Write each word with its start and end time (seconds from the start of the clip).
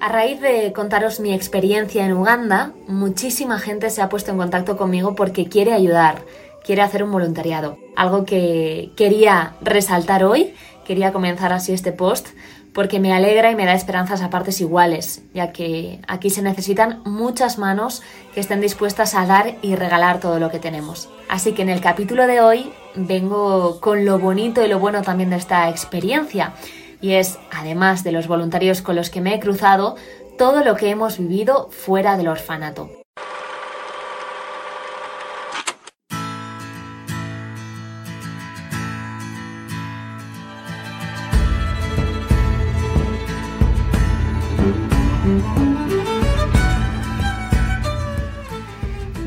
A 0.00 0.08
raíz 0.08 0.40
de 0.40 0.72
contaros 0.72 1.20
mi 1.20 1.32
experiencia 1.32 2.04
en 2.04 2.14
Uganda, 2.14 2.72
muchísima 2.88 3.58
gente 3.58 3.90
se 3.90 4.02
ha 4.02 4.08
puesto 4.08 4.32
en 4.32 4.38
contacto 4.38 4.76
conmigo 4.76 5.14
porque 5.14 5.46
quiere 5.46 5.72
ayudar, 5.72 6.24
quiere 6.64 6.82
hacer 6.82 7.04
un 7.04 7.12
voluntariado. 7.12 7.76
Algo 7.96 8.24
que 8.24 8.90
quería 8.96 9.54
resaltar 9.60 10.24
hoy, 10.24 10.54
quería 10.84 11.12
comenzar 11.12 11.52
así 11.52 11.72
este 11.72 11.92
post, 11.92 12.28
porque 12.72 13.00
me 13.00 13.12
alegra 13.12 13.50
y 13.50 13.56
me 13.56 13.66
da 13.66 13.74
esperanzas 13.74 14.22
a 14.22 14.30
partes 14.30 14.60
iguales, 14.60 15.22
ya 15.34 15.52
que 15.52 16.00
aquí 16.06 16.30
se 16.30 16.42
necesitan 16.42 17.02
muchas 17.04 17.58
manos 17.58 18.02
que 18.34 18.40
estén 18.40 18.60
dispuestas 18.60 19.14
a 19.14 19.26
dar 19.26 19.56
y 19.62 19.74
regalar 19.74 20.20
todo 20.20 20.38
lo 20.38 20.50
que 20.50 20.58
tenemos. 20.58 21.08
Así 21.28 21.52
que 21.52 21.62
en 21.62 21.68
el 21.68 21.80
capítulo 21.80 22.26
de 22.26 22.40
hoy 22.40 22.72
vengo 22.94 23.80
con 23.80 24.04
lo 24.04 24.18
bonito 24.18 24.64
y 24.64 24.68
lo 24.68 24.78
bueno 24.78 25.02
también 25.02 25.30
de 25.30 25.36
esta 25.36 25.68
experiencia 25.68 26.54
y 27.00 27.12
es, 27.12 27.38
además 27.50 28.04
de 28.04 28.12
los 28.12 28.26
voluntarios 28.26 28.82
con 28.82 28.96
los 28.96 29.10
que 29.10 29.20
me 29.20 29.34
he 29.34 29.40
cruzado, 29.40 29.96
todo 30.38 30.64
lo 30.64 30.76
que 30.76 30.90
hemos 30.90 31.18
vivido 31.18 31.68
fuera 31.70 32.16
del 32.16 32.28
orfanato. 32.28 32.99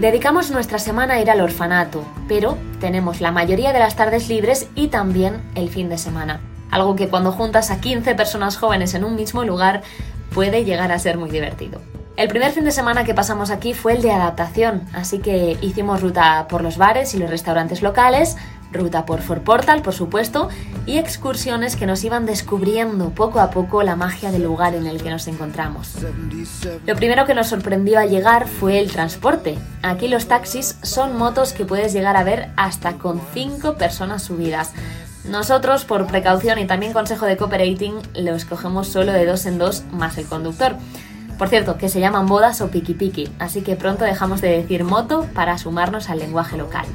Dedicamos 0.04 0.52
nuestra 0.52 0.80
semana 0.80 1.14
a 1.14 1.22
ir 1.22 1.32
al 1.32 1.40
orfanato, 1.40 2.04
pero 2.28 2.58
tenemos 2.82 3.22
la 3.22 3.32
mayoría 3.32 3.72
de 3.72 3.80
las 3.80 3.96
tardes 3.96 4.28
libres 4.28 4.68
y 4.76 4.90
también 4.90 5.42
el 5.56 5.70
fin 5.70 5.88
de 5.88 5.98
semana 5.98 6.42
algo 6.72 6.98
que 6.98 7.08
cuando 7.08 7.32
juntas 7.32 7.72
a 7.72 7.80
15 7.80 8.14
personas 8.14 8.58
jóvenes 8.58 8.96
en 8.96 9.06
un 9.06 9.16
mismo 9.16 9.46
lugar 9.46 9.82
puede 10.34 10.66
llegar 10.66 10.92
a 10.92 11.00
ser 11.00 11.18
muy 11.18 11.30
divertido. 11.30 11.80
El 12.18 12.28
primer 12.28 12.52
fin 12.52 12.66
de 12.66 12.72
semana 12.72 13.06
que 13.06 13.14
pasamos 13.14 13.50
aquí 13.50 13.74
fue 13.74 13.94
el 13.94 14.02
de 14.02 14.12
adaptación, 14.12 14.82
así 14.94 15.20
que 15.20 15.58
hicimos 15.62 16.02
ruta 16.02 16.48
por 16.50 16.62
los 16.62 16.78
bares 16.78 17.14
y 17.14 17.18
los 17.18 17.30
restaurantes 17.30 17.82
locales, 17.82 18.36
ruta 18.74 19.06
por 19.06 19.22
Fort 19.22 19.44
Portal, 19.44 19.82
por 19.82 19.94
supuesto, 19.94 20.50
y 20.86 20.98
excursiones 20.98 21.76
que 21.76 21.86
nos 21.86 22.04
iban 22.04 22.26
descubriendo 22.26 23.12
poco 23.12 23.40
a 23.40 23.52
poco 23.52 23.84
la 23.84 23.96
magia 23.96 24.32
del 24.32 24.44
lugar 24.44 24.76
en 24.76 24.88
el 24.88 25.02
que 25.02 25.10
nos 25.10 25.28
encontramos. 25.28 25.94
Lo 26.86 26.96
primero 26.96 27.26
que 27.26 27.34
nos 27.34 27.48
sorprendió 27.48 28.00
al 28.00 28.10
llegar 28.10 28.48
fue 28.48 28.80
el 28.80 28.92
transporte. 28.92 29.58
Aquí 29.82 30.08
los 30.08 30.28
taxis 30.28 30.78
son 30.82 31.18
motos 31.18 31.54
que 31.54 31.66
puedes 31.66 31.94
llegar 31.94 32.18
a 32.18 32.24
ver 32.24 32.50
hasta 32.58 32.94
con 32.94 33.22
5 33.34 33.76
personas 33.76 34.24
subidas. 34.24 34.72
Nosotros, 35.26 35.86
por 35.86 36.06
precaución 36.08 36.60
y 36.60 36.68
también 36.68 36.92
consejo 36.92 37.26
de 37.26 37.38
cooperating, 37.38 37.96
lo 38.16 38.36
escogemos 38.36 38.90
solo 38.90 39.14
de 39.14 39.26
dos 39.26 39.46
en 39.46 39.58
dos 39.58 39.84
más 39.92 40.18
el 40.18 40.26
conductor. 40.26 40.76
Por 41.38 41.48
cierto, 41.48 41.78
que 41.78 41.90
se 41.90 42.00
llaman 42.00 42.28
bodas 42.28 42.62
o 42.62 42.70
piki 42.70 42.94
piki, 42.94 43.30
así 43.40 43.62
que 43.62 43.76
pronto 43.76 44.04
dejamos 44.06 44.42
de 44.42 44.50
decir 44.50 44.84
moto 44.84 45.28
para 45.34 45.58
sumarnos 45.58 46.10
al 46.10 46.20
lenguaje 46.20 46.58
local. 46.58 46.86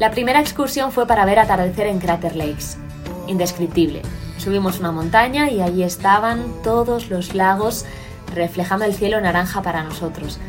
La 0.00 0.10
primera 0.10 0.40
excursión 0.40 0.92
fue 0.92 1.06
para 1.06 1.26
ver 1.26 1.38
atardecer 1.38 1.86
en 1.86 1.98
Crater 1.98 2.34
Lakes. 2.34 2.78
Indescriptible. 3.26 4.00
Subimos 4.38 4.80
una 4.80 4.92
montaña 4.92 5.50
y 5.50 5.60
allí 5.60 5.82
estaban 5.82 6.62
todos 6.64 7.10
los 7.10 7.34
lagos 7.34 7.84
reflejando 8.34 8.86
el 8.86 8.94
cielo 8.94 9.20
naranja 9.20 9.60
para 9.60 9.82
nosotros. 9.82 10.40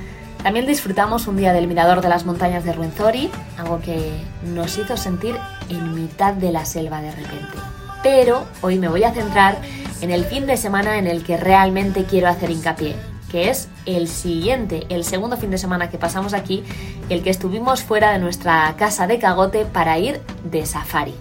También 0.42 0.68
disfrutamos 0.68 1.28
un 1.28 1.36
día 1.36 1.52
del 1.52 1.68
mirador 1.68 2.00
de 2.00 2.08
las 2.08 2.26
montañas 2.26 2.64
de 2.64 2.72
Ruenzori, 2.72 3.30
algo 3.58 3.82
que 3.82 4.24
nos 4.46 4.78
hizo 4.78 4.96
sentir 4.96 5.36
en 5.68 5.96
mitad 5.96 6.34
de 6.34 6.54
la 6.54 6.64
selva 6.64 7.02
de 7.02 7.12
repente. 7.12 7.58
Pero 8.04 8.46
hoy 8.62 8.80
me 8.80 8.88
voy 8.88 9.04
a 9.04 9.12
centrar 9.12 9.58
en 10.00 10.12
el 10.12 10.24
fin 10.24 10.48
de 10.48 10.56
semana 10.56 10.98
en 10.98 11.08
el 11.08 11.26
que 11.26 11.36
realmente 11.36 12.06
quiero 12.06 12.30
hacer 12.30 12.52
hincapié, 12.52 12.96
que 13.32 13.50
es 13.50 13.70
el 13.86 14.08
siguiente, 14.08 14.86
el 14.90 15.04
segundo 15.04 15.38
fin 15.38 15.52
de 15.52 15.58
semana 15.58 15.90
que 15.90 15.98
pasamos 15.98 16.34
aquí, 16.34 16.64
el 17.10 17.24
que 17.24 17.30
estuvimos 17.30 17.84
fuera 17.84 18.12
de 18.12 18.20
nuestra 18.20 18.76
casa 18.78 19.08
de 19.08 19.20
Cagote 19.20 19.66
para 19.66 19.98
ir 19.98 20.22
de 20.44 20.66
safari. 20.66 21.16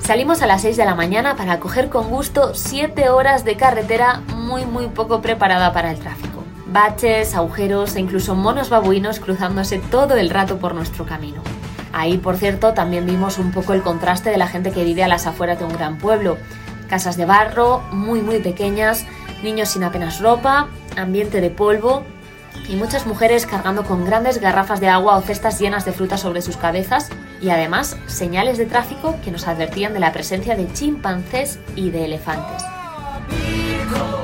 Salimos 0.00 0.40
a 0.42 0.46
las 0.46 0.62
6 0.62 0.76
de 0.76 0.84
la 0.84 0.94
mañana 0.94 1.34
para 1.36 1.58
coger 1.58 1.88
con 1.88 2.08
gusto 2.08 2.54
7 2.54 3.10
horas 3.10 3.44
de 3.44 3.56
carretera 3.56 4.22
muy 4.36 4.64
muy 4.64 4.86
poco 4.86 5.20
preparada 5.20 5.72
para 5.72 5.90
el 5.90 5.98
tráfico 5.98 6.36
baches, 6.76 7.34
agujeros 7.34 7.96
e 7.96 8.00
incluso 8.00 8.34
monos 8.34 8.68
babuinos 8.68 9.18
cruzándose 9.18 9.78
todo 9.78 10.16
el 10.16 10.28
rato 10.28 10.58
por 10.58 10.74
nuestro 10.74 11.06
camino. 11.06 11.40
Ahí, 11.94 12.18
por 12.18 12.36
cierto, 12.36 12.74
también 12.74 13.06
vimos 13.06 13.38
un 13.38 13.50
poco 13.50 13.72
el 13.72 13.80
contraste 13.80 14.28
de 14.28 14.36
la 14.36 14.46
gente 14.46 14.72
que 14.72 14.84
vive 14.84 15.02
a 15.02 15.08
las 15.08 15.26
afueras 15.26 15.58
de 15.58 15.64
un 15.64 15.72
gran 15.72 15.96
pueblo. 15.96 16.36
Casas 16.86 17.16
de 17.16 17.24
barro, 17.24 17.80
muy 17.92 18.20
muy 18.20 18.40
pequeñas, 18.40 19.06
niños 19.42 19.68
sin 19.68 19.84
apenas 19.84 20.20
ropa, 20.20 20.68
ambiente 20.96 21.40
de 21.40 21.50
polvo 21.50 22.04
y 22.68 22.76
muchas 22.76 23.06
mujeres 23.06 23.46
cargando 23.46 23.84
con 23.84 24.04
grandes 24.04 24.40
garrafas 24.40 24.80
de 24.80 24.88
agua 24.88 25.16
o 25.16 25.20
cestas 25.20 25.60
llenas 25.60 25.84
de 25.84 25.92
fruta 25.92 26.16
sobre 26.16 26.42
sus 26.42 26.56
cabezas 26.56 27.10
y 27.40 27.50
además 27.50 27.96
señales 28.06 28.58
de 28.58 28.66
tráfico 28.66 29.16
que 29.22 29.30
nos 29.30 29.46
advertían 29.46 29.92
de 29.92 30.00
la 30.00 30.12
presencia 30.12 30.56
de 30.56 30.72
chimpancés 30.72 31.58
y 31.74 31.90
de 31.90 32.04
elefantes. 32.04 32.64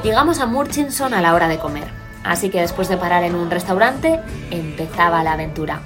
Llegamos 0.03 0.41
a 0.41 0.47
Murchison 0.47 1.15
a 1.15 1.21
la 1.21 1.35
hora 1.35 1.49
de 1.49 1.59
comer. 1.59 1.85
Así 2.25 2.51
que 2.51 2.61
después 2.61 2.89
de 2.89 2.97
parar 2.97 3.25
en 3.25 3.35
un 3.35 3.51
restaurante, 3.51 4.21
empezaba 4.51 5.25
la 5.25 5.33
aventura. 5.33 5.81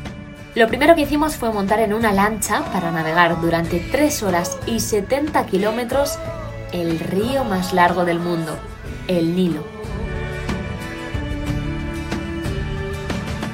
Lo 0.54 0.68
primero 0.68 0.94
que 0.94 1.02
hicimos 1.02 1.36
fue 1.36 1.52
montar 1.52 1.80
en 1.80 1.92
una 1.92 2.12
lancha 2.12 2.62
para 2.72 2.90
navegar 2.90 3.40
durante 3.40 3.78
3 3.78 4.22
horas 4.22 4.58
y 4.66 4.80
70 4.80 5.44
kilómetros 5.46 6.18
el 6.72 6.98
río 6.98 7.44
más 7.44 7.72
largo 7.72 8.04
del 8.04 8.20
mundo, 8.20 8.58
el 9.08 9.34
Nilo. 9.34 9.64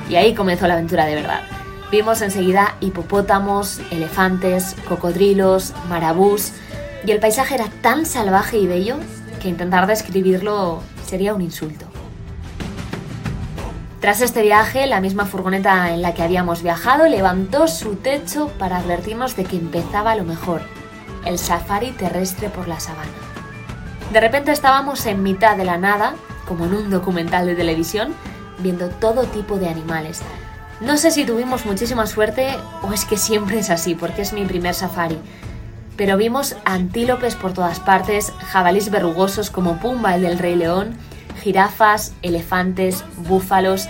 Y 0.08 0.16
ahí 0.16 0.34
comenzó 0.34 0.66
la 0.66 0.74
aventura 0.74 1.06
de 1.06 1.14
verdad. 1.14 1.42
Vimos 1.90 2.22
enseguida 2.22 2.76
hipopótamos, 2.80 3.80
elefantes, 3.90 4.76
cocodrilos, 4.88 5.74
marabús, 5.88 6.52
y 7.06 7.10
el 7.10 7.20
paisaje 7.20 7.54
era 7.54 7.66
tan 7.82 8.06
salvaje 8.06 8.58
y 8.58 8.66
bello 8.66 8.96
que 9.40 9.48
intentar 9.48 9.86
describirlo 9.86 10.82
sería 11.04 11.34
un 11.34 11.42
insulto. 11.42 11.86
Tras 14.00 14.20
este 14.20 14.42
viaje, 14.42 14.86
la 14.86 15.00
misma 15.00 15.26
furgoneta 15.26 15.92
en 15.92 16.02
la 16.02 16.12
que 16.12 16.22
habíamos 16.22 16.62
viajado 16.62 17.06
levantó 17.06 17.68
su 17.68 17.96
techo 17.96 18.48
para 18.58 18.78
advertirnos 18.78 19.36
de 19.36 19.44
que 19.44 19.56
empezaba 19.56 20.16
lo 20.16 20.24
mejor, 20.24 20.62
el 21.24 21.38
safari 21.38 21.92
terrestre 21.92 22.48
por 22.48 22.66
la 22.68 22.80
sabana. 22.80 23.31
De 24.12 24.20
repente 24.20 24.52
estábamos 24.52 25.06
en 25.06 25.22
mitad 25.22 25.56
de 25.56 25.64
la 25.64 25.78
nada, 25.78 26.16
como 26.46 26.66
en 26.66 26.74
un 26.74 26.90
documental 26.90 27.46
de 27.46 27.54
televisión, 27.54 28.12
viendo 28.58 28.90
todo 28.90 29.24
tipo 29.24 29.56
de 29.56 29.70
animales. 29.70 30.20
No 30.82 30.98
sé 30.98 31.10
si 31.10 31.24
tuvimos 31.24 31.64
muchísima 31.64 32.06
suerte 32.06 32.48
o 32.82 32.92
es 32.92 33.06
que 33.06 33.16
siempre 33.16 33.60
es 33.60 33.70
así, 33.70 33.94
porque 33.94 34.20
es 34.20 34.34
mi 34.34 34.44
primer 34.44 34.74
safari. 34.74 35.16
Pero 35.96 36.18
vimos 36.18 36.56
antílopes 36.66 37.36
por 37.36 37.54
todas 37.54 37.80
partes, 37.80 38.34
jabalís 38.50 38.90
verrugosos 38.90 39.48
como 39.48 39.78
Pumba, 39.78 40.14
el 40.14 40.22
del 40.22 40.38
Rey 40.38 40.56
León, 40.56 40.94
jirafas, 41.42 42.12
elefantes, 42.20 43.04
búfalos, 43.16 43.88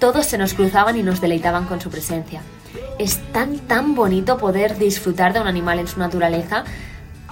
todos 0.00 0.26
se 0.26 0.36
nos 0.36 0.54
cruzaban 0.54 0.96
y 0.96 1.04
nos 1.04 1.20
deleitaban 1.20 1.66
con 1.66 1.80
su 1.80 1.90
presencia. 1.90 2.42
Es 2.98 3.18
tan 3.32 3.60
tan 3.60 3.94
bonito 3.94 4.36
poder 4.36 4.78
disfrutar 4.78 5.32
de 5.32 5.40
un 5.40 5.46
animal 5.46 5.78
en 5.78 5.86
su 5.86 6.00
naturaleza 6.00 6.64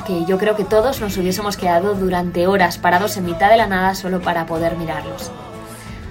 que 0.06 0.25
yo 0.25 0.38
creo 0.38 0.56
que 0.56 0.64
todos 0.64 1.00
nos 1.00 1.16
hubiésemos 1.16 1.56
quedado 1.56 1.94
durante 1.94 2.47
horas 2.47 2.78
parados 2.78 3.16
en 3.16 3.26
mitad 3.26 3.50
de 3.50 3.56
la 3.56 3.66
nada 3.66 3.94
solo 3.94 4.20
para 4.20 4.46
poder 4.46 4.76
mirarlos. 4.76 5.31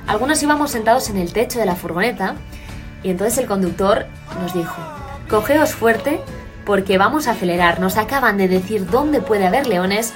Algunos 0.07 0.41
íbamos 0.41 0.71
sentados 0.71 1.09
en 1.09 1.17
el 1.17 1.33
techo 1.33 1.59
de 1.59 1.65
la 1.65 1.75
furgoneta 1.75 2.35
y 3.03 3.09
entonces 3.09 3.37
el 3.37 3.47
conductor 3.47 4.05
nos 4.41 4.53
dijo, 4.53 4.75
cogeos 5.29 5.73
fuerte 5.73 6.21
porque 6.65 6.97
vamos 6.97 7.27
a 7.27 7.31
acelerar, 7.31 7.79
nos 7.79 7.97
acaban 7.97 8.37
de 8.37 8.47
decir 8.47 8.89
dónde 8.89 9.21
puede 9.21 9.47
haber 9.47 9.67
leones 9.67 10.13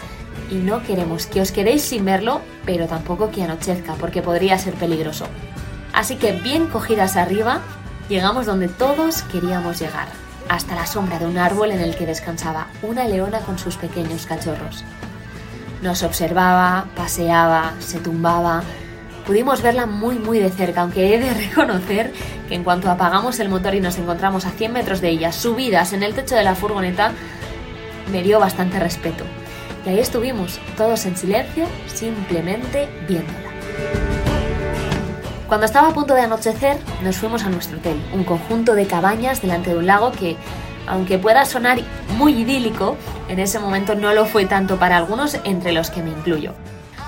y 0.49 0.55
no 0.55 0.83
queremos 0.83 1.25
que 1.25 1.41
os 1.41 1.51
quedéis 1.51 1.81
sin 1.81 2.03
verlo, 2.03 2.41
pero 2.65 2.87
tampoco 2.87 3.31
que 3.31 3.43
anochezca, 3.43 3.93
porque 3.95 4.21
podría 4.21 4.57
ser 4.57 4.73
peligroso. 4.73 5.25
Así 5.93 6.17
que 6.17 6.33
bien 6.33 6.67
cogidas 6.67 7.15
arriba, 7.15 7.61
llegamos 8.09 8.45
donde 8.45 8.67
todos 8.67 9.23
queríamos 9.23 9.79
llegar, 9.79 10.07
hasta 10.51 10.75
la 10.75 10.85
sombra 10.85 11.17
de 11.17 11.25
un 11.25 11.37
árbol 11.37 11.71
en 11.71 11.79
el 11.79 11.95
que 11.95 12.05
descansaba 12.05 12.67
una 12.81 13.05
leona 13.05 13.39
con 13.39 13.57
sus 13.57 13.77
pequeños 13.77 14.25
cachorros. 14.25 14.83
Nos 15.81 16.03
observaba, 16.03 16.87
paseaba, 16.93 17.71
se 17.79 17.99
tumbaba. 17.99 18.61
Pudimos 19.25 19.61
verla 19.61 19.85
muy 19.85 20.19
muy 20.19 20.39
de 20.39 20.49
cerca, 20.49 20.81
aunque 20.81 21.15
he 21.15 21.19
de 21.19 21.33
reconocer 21.47 22.11
que 22.49 22.55
en 22.55 22.65
cuanto 22.65 22.91
apagamos 22.91 23.39
el 23.39 23.47
motor 23.47 23.75
y 23.75 23.79
nos 23.79 23.97
encontramos 23.97 24.45
a 24.45 24.49
100 24.49 24.73
metros 24.73 24.99
de 24.99 25.11
ella, 25.11 25.31
subidas 25.31 25.93
en 25.93 26.03
el 26.03 26.13
techo 26.13 26.35
de 26.35 26.43
la 26.43 26.55
furgoneta, 26.55 27.13
me 28.11 28.21
dio 28.21 28.37
bastante 28.37 28.77
respeto. 28.77 29.23
Y 29.85 29.89
ahí 29.89 29.99
estuvimos, 29.99 30.59
todos 30.75 31.05
en 31.05 31.15
silencio, 31.15 31.65
simplemente 31.87 32.89
viéndola. 33.07 33.50
Cuando 35.51 35.65
estaba 35.65 35.89
a 35.89 35.93
punto 35.93 36.13
de 36.13 36.21
anochecer, 36.21 36.77
nos 37.03 37.17
fuimos 37.17 37.43
a 37.43 37.49
nuestro 37.49 37.77
hotel, 37.77 38.01
un 38.13 38.23
conjunto 38.23 38.73
de 38.73 38.87
cabañas 38.87 39.41
delante 39.41 39.71
de 39.71 39.79
un 39.79 39.85
lago 39.85 40.13
que, 40.13 40.37
aunque 40.87 41.17
pueda 41.17 41.43
sonar 41.43 41.81
muy 42.15 42.39
idílico, 42.39 42.95
en 43.27 43.37
ese 43.37 43.59
momento 43.59 43.93
no 43.93 44.13
lo 44.13 44.25
fue 44.25 44.45
tanto 44.45 44.77
para 44.77 44.95
algunos, 44.95 45.37
entre 45.43 45.73
los 45.73 45.89
que 45.89 46.03
me 46.03 46.09
incluyo. 46.09 46.53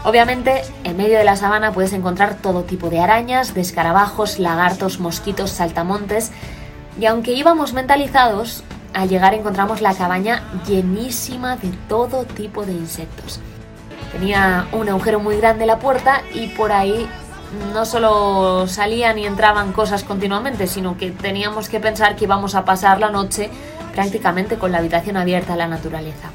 Obviamente, 0.03 0.61
en 0.83 0.97
medio 0.97 1.17
de 1.17 1.23
la 1.23 1.37
sabana 1.37 1.71
puedes 1.71 1.93
encontrar 1.93 2.35
todo 2.35 2.63
tipo 2.63 2.89
de 2.89 2.99
arañas, 2.99 3.53
de 3.53 3.61
escarabajos, 3.61 4.39
lagartos, 4.39 4.99
mosquitos, 4.99 5.49
saltamontes, 5.49 6.33
y 6.99 7.05
aunque 7.05 7.31
íbamos 7.31 7.71
mentalizados, 7.71 8.65
al 8.93 9.07
llegar 9.07 9.33
encontramos 9.33 9.79
la 9.79 9.93
cabaña 9.93 10.43
llenísima 10.67 11.55
de 11.55 11.71
todo 11.87 12.25
tipo 12.25 12.65
de 12.65 12.73
insectos. 12.73 13.39
Tenía 14.11 14.67
un 14.73 14.89
agujero 14.89 15.21
muy 15.21 15.37
grande 15.37 15.65
la 15.65 15.79
puerta 15.79 16.23
y 16.33 16.47
por 16.47 16.73
ahí 16.73 17.07
no 17.73 17.85
solo 17.85 18.67
salían 18.67 19.19
y 19.19 19.25
entraban 19.25 19.73
cosas 19.73 20.03
continuamente, 20.03 20.67
sino 20.67 20.97
que 20.97 21.11
teníamos 21.11 21.69
que 21.69 21.79
pensar 21.79 22.15
que 22.15 22.25
íbamos 22.25 22.55
a 22.55 22.65
pasar 22.65 22.99
la 22.99 23.09
noche 23.09 23.49
prácticamente 23.93 24.57
con 24.57 24.71
la 24.71 24.79
habitación 24.79 25.17
abierta 25.17 25.53
a 25.53 25.57
la 25.57 25.67
naturaleza. 25.67 26.29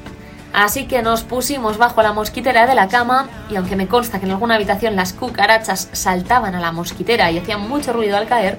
Así 0.53 0.87
que 0.87 1.03
nos 1.03 1.23
pusimos 1.23 1.77
bajo 1.77 2.03
la 2.03 2.13
mosquitera 2.13 2.67
de 2.67 2.75
la 2.75 2.89
cama 2.89 3.29
y 3.51 3.57
aunque 3.57 3.77
me 3.77 3.87
consta 3.87 4.19
que 4.19 4.27
en 4.27 4.33
alguna 4.33 4.55
habitación 4.55 4.97
las 4.97 5.13
cucarachas 5.13 5.89
saltaban 5.93 6.55
a 6.55 6.61
la 6.61 6.73
mosquitera 6.73 7.31
y 7.31 7.39
hacían 7.39 7.69
mucho 7.69 7.93
ruido 7.93 8.17
al 8.17 8.27
caer, 8.27 8.59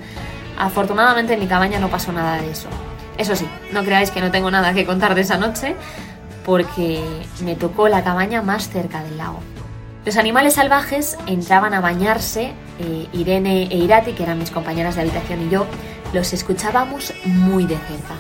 afortunadamente 0.57 1.33
en 1.33 1.39
mi 1.39 1.47
cabaña 1.47 1.79
no 1.79 1.89
pasó 1.89 2.11
nada 2.11 2.41
de 2.41 2.51
eso. 2.51 2.69
Eso 3.17 3.35
sí, 3.35 3.47
no 3.73 3.83
creáis 3.83 4.11
que 4.11 4.21
no 4.21 4.31
tengo 4.31 4.51
nada 4.51 4.73
que 4.73 4.85
contar 4.85 5.15
de 5.15 5.21
esa 5.21 5.38
noche 5.38 5.75
porque 6.45 7.03
me 7.44 7.56
tocó 7.56 7.89
la 7.89 8.03
cabaña 8.03 8.41
más 8.41 8.69
cerca 8.69 9.03
del 9.03 9.17
lago. 9.17 9.39
Los 10.05 10.15
animales 10.15 10.53
salvajes 10.53 11.17
entraban 11.27 11.73
a 11.73 11.81
bañarse, 11.81 12.53
eh, 12.79 13.07
Irene 13.11 13.63
e 13.63 13.75
Irati, 13.75 14.13
que 14.13 14.23
eran 14.23 14.39
mis 14.39 14.49
compañeras 14.49 14.95
de 14.95 15.01
habitación 15.01 15.45
y 15.45 15.49
yo, 15.49 15.65
los 16.13 16.31
escuchábamos 16.31 17.13
muy 17.25 17.65
de 17.65 17.75
cerca. 17.75 18.15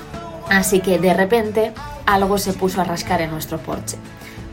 Así 0.49 0.81
que 0.81 0.99
de 0.99 1.13
repente 1.13 1.71
algo 2.05 2.37
se 2.37 2.51
puso 2.51 2.81
a 2.81 2.83
rascar 2.83 3.21
en 3.21 3.31
nuestro 3.31 3.59
porche, 3.59 3.97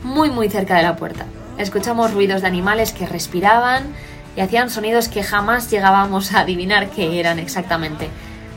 muy 0.04 0.30
muy 0.30 0.48
cerca 0.48 0.76
de 0.76 0.84
la 0.84 0.94
puerta. 0.94 1.26
Escuchamos 1.58 2.14
ruidos 2.14 2.42
de 2.42 2.46
animales 2.46 2.92
que 2.92 3.06
respiraban 3.06 3.92
y 4.36 4.40
hacían 4.40 4.70
sonidos 4.70 5.08
que 5.08 5.24
jamás 5.24 5.68
llegábamos 5.68 6.32
a 6.32 6.40
adivinar 6.40 6.90
qué 6.90 7.18
eran 7.18 7.40
exactamente. 7.40 8.08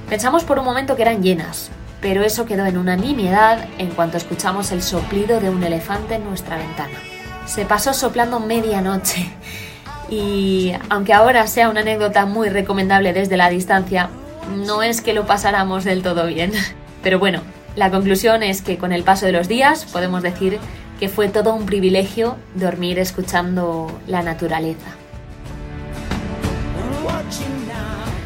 Pensamos 0.10 0.44
por 0.44 0.60
un 0.60 0.66
momento 0.66 0.96
que 0.96 1.02
eran 1.02 1.24
llenas, 1.24 1.72
pero 2.02 2.24
eso 2.24 2.46
quedó 2.46 2.68
en 2.68 2.78
una 2.78 2.96
nimiedad 2.96 3.66
en 3.80 3.90
cuanto 3.90 4.18
escuchamos 4.18 4.72
el 4.72 4.84
soplido 4.84 5.40
de 5.40 5.50
un 5.50 5.64
elefante 5.64 6.16
en 6.16 6.26
nuestra 6.26 6.58
ventana 6.58 7.00
se 7.50 7.66
pasó 7.66 7.94
soplando 7.94 8.40
medianoche. 8.40 9.28
Y 10.10 10.74
aunque 10.90 11.14
ahora 11.14 11.48
sea 11.48 11.70
una 11.70 11.82
anécdota 11.82 12.26
muy 12.26 12.50
recomendable 12.50 13.12
desde 13.12 13.38
la 13.38 13.50
distancia, 13.50 14.10
no 14.66 14.84
es 14.84 15.02
que 15.02 15.14
lo 15.14 15.26
pasáramos 15.26 15.84
del 15.84 16.04
todo 16.04 16.28
bien. 16.28 16.52
Pero 17.04 17.18
bueno, 17.18 17.42
la 17.76 17.90
conclusión 17.90 18.44
es 18.44 18.62
que 18.62 18.78
con 18.78 18.92
el 18.92 19.04
paso 19.04 19.26
de 19.26 19.32
los 19.32 19.48
días 19.48 19.86
podemos 19.86 20.22
decir 20.22 20.60
que 21.00 21.10
fue 21.10 21.28
todo 21.28 21.54
un 21.54 21.66
privilegio 21.66 22.38
dormir 22.56 23.00
escuchando 23.00 24.00
la 24.08 24.22
naturaleza. 24.22 24.92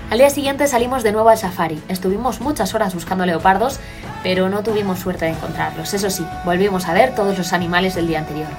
Al 0.10 0.18
día 0.18 0.30
siguiente 0.30 0.68
salimos 0.68 1.02
de 1.04 1.12
nuevo 1.12 1.30
al 1.30 1.38
safari. 1.38 1.82
Estuvimos 1.88 2.42
muchas 2.42 2.74
horas 2.76 2.94
buscando 2.94 3.26
leopardos, 3.26 3.80
pero 4.22 4.50
no 4.50 4.64
tuvimos 4.64 5.00
suerte 5.00 5.26
de 5.26 5.32
encontrarlos. 5.32 5.94
Eso 5.94 6.10
sí, 6.10 6.26
volvimos 6.46 6.88
a 6.88 6.94
ver 6.94 7.16
todos 7.16 7.38
los 7.38 7.54
animales 7.54 7.96
del 7.96 8.08
día 8.08 8.20
anterior. 8.20 8.50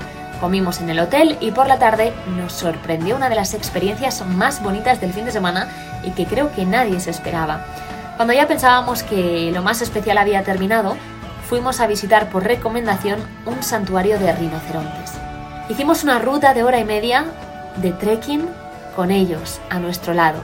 Comimos 0.44 0.82
en 0.82 0.90
el 0.90 1.00
hotel 1.00 1.38
y 1.40 1.52
por 1.52 1.68
la 1.68 1.78
tarde 1.78 2.12
nos 2.36 2.52
sorprendió 2.52 3.16
una 3.16 3.30
de 3.30 3.34
las 3.34 3.54
experiencias 3.54 4.26
más 4.26 4.62
bonitas 4.62 5.00
del 5.00 5.14
fin 5.14 5.24
de 5.24 5.32
semana 5.32 5.70
y 6.02 6.10
que 6.10 6.26
creo 6.26 6.52
que 6.52 6.66
nadie 6.66 7.00
se 7.00 7.08
esperaba. 7.08 7.64
Cuando 8.16 8.34
ya 8.34 8.46
pensábamos 8.46 9.02
que 9.02 9.50
lo 9.54 9.62
más 9.62 9.80
especial 9.80 10.18
había 10.18 10.44
terminado, 10.44 10.98
fuimos 11.48 11.80
a 11.80 11.86
visitar 11.86 12.28
por 12.28 12.44
recomendación 12.44 13.20
un 13.46 13.62
santuario 13.62 14.18
de 14.18 14.34
rinocerontes. 14.34 15.12
Hicimos 15.70 16.04
una 16.04 16.18
ruta 16.18 16.52
de 16.52 16.62
hora 16.62 16.78
y 16.78 16.84
media 16.84 17.24
de 17.76 17.92
trekking 17.92 18.46
con 18.94 19.10
ellos 19.12 19.62
a 19.70 19.78
nuestro 19.78 20.12
lado, 20.12 20.42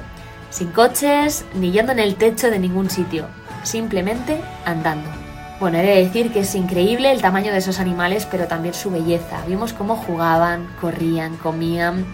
sin 0.48 0.72
coches 0.72 1.44
ni 1.52 1.72
yendo 1.72 1.92
en 1.92 1.98
el 1.98 2.16
techo 2.16 2.50
de 2.50 2.58
ningún 2.58 2.88
sitio, 2.88 3.26
simplemente 3.64 4.40
andando. 4.64 5.19
Bueno, 5.60 5.76
he 5.76 5.82
de 5.82 6.04
decir 6.04 6.32
que 6.32 6.40
es 6.40 6.54
increíble 6.54 7.12
el 7.12 7.20
tamaño 7.20 7.52
de 7.52 7.58
esos 7.58 7.80
animales, 7.80 8.26
pero 8.30 8.46
también 8.46 8.72
su 8.72 8.90
belleza. 8.90 9.44
Vimos 9.46 9.74
cómo 9.74 9.94
jugaban, 9.94 10.66
corrían, 10.80 11.36
comían. 11.36 12.06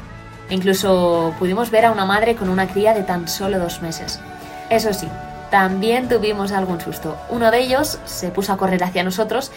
Incluso 0.51 1.33
pudimos 1.39 1.71
ver 1.71 1.85
a 1.85 1.93
una 1.93 2.05
madre 2.05 2.35
con 2.35 2.49
una 2.49 2.67
cría 2.67 2.93
de 2.93 3.05
tan 3.05 3.29
solo 3.29 3.61
dos 3.61 3.83
meses. 3.83 4.19
Eso 4.69 4.93
sí, 4.93 5.07
también 5.53 6.09
tuvimos 6.09 6.51
algún 6.51 6.81
susto. 6.81 7.17
Uno 7.29 7.53
de 7.53 7.61
ellos 7.61 8.01
se 8.05 8.31
puso 8.31 8.53
a 8.53 8.57
correr 8.57 8.83
hacia 8.83 9.05
nosotros 9.05 9.53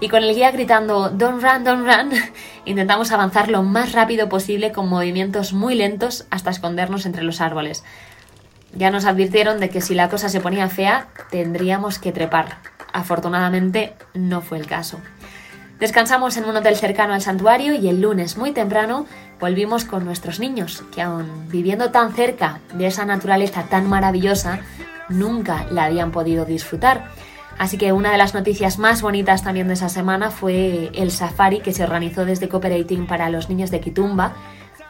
y 0.00 0.08
con 0.08 0.22
el 0.22 0.34
guía 0.34 0.50
gritando 0.50 1.10
Don't 1.10 1.42
run, 1.42 1.64
don't 1.64 1.86
run, 1.86 2.12
intentamos 2.64 3.12
avanzar 3.12 3.50
lo 3.50 3.62
más 3.62 3.92
rápido 3.92 4.30
posible 4.30 4.72
con 4.72 4.88
movimientos 4.88 5.52
muy 5.52 5.74
lentos 5.74 6.24
hasta 6.30 6.48
escondernos 6.48 7.04
entre 7.04 7.22
los 7.22 7.42
árboles. 7.42 7.84
Ya 8.76 8.90
nos 8.90 9.04
advirtieron 9.04 9.60
de 9.60 9.70
que 9.70 9.80
si 9.80 9.94
la 9.94 10.08
cosa 10.08 10.28
se 10.28 10.40
ponía 10.40 10.68
fea, 10.68 11.08
tendríamos 11.30 11.98
que 11.98 12.12
trepar. 12.12 12.58
Afortunadamente 12.92 13.94
no 14.14 14.40
fue 14.40 14.58
el 14.58 14.66
caso. 14.66 14.98
Descansamos 15.78 16.36
en 16.36 16.44
un 16.44 16.56
hotel 16.56 16.76
cercano 16.76 17.14
al 17.14 17.20
santuario 17.20 17.74
y 17.74 17.88
el 17.88 18.00
lunes 18.00 18.36
muy 18.36 18.52
temprano 18.52 19.06
volvimos 19.40 19.84
con 19.84 20.04
nuestros 20.04 20.38
niños, 20.38 20.84
que 20.94 21.02
aún 21.02 21.48
viviendo 21.48 21.90
tan 21.90 22.14
cerca 22.14 22.60
de 22.72 22.86
esa 22.86 23.04
naturaleza 23.04 23.64
tan 23.64 23.88
maravillosa, 23.88 24.60
nunca 25.08 25.66
la 25.70 25.84
habían 25.84 26.12
podido 26.12 26.44
disfrutar. 26.44 27.10
Así 27.58 27.76
que 27.76 27.92
una 27.92 28.10
de 28.10 28.18
las 28.18 28.34
noticias 28.34 28.78
más 28.78 29.02
bonitas 29.02 29.42
también 29.42 29.68
de 29.68 29.74
esa 29.74 29.88
semana 29.88 30.30
fue 30.30 30.90
el 30.94 31.10
safari 31.10 31.60
que 31.60 31.72
se 31.72 31.84
organizó 31.84 32.24
desde 32.24 32.48
Cooperating 32.48 33.06
para 33.06 33.28
los 33.28 33.48
niños 33.48 33.70
de 33.70 33.80
Kitumba, 33.80 34.32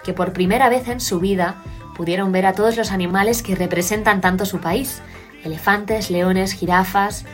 que 0.02 0.12
por 0.12 0.32
primera 0.32 0.69
vez 0.69 0.88
en 0.88 1.00
su 1.00 1.19
vida 1.19 1.56
pudieron 1.96 2.32
ver 2.32 2.46
a 2.46 2.52
todos 2.52 2.76
los 2.76 2.93
animales 2.93 3.43
que 3.43 3.55
representan 3.55 4.20
tanto 4.20 4.46
su 4.46 4.58
país, 4.58 5.00
elefantes, 5.44 6.11
leones, 6.11 6.52
jirafas, 6.52 7.25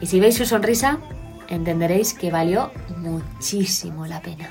y 0.00 0.06
si 0.06 0.20
veis 0.20 0.36
su 0.36 0.46
sonrisa, 0.46 0.98
entenderéis 1.48 2.14
que 2.14 2.30
valió 2.30 2.70
muchísimo 2.96 4.06
la 4.06 4.20
pena. 4.20 4.50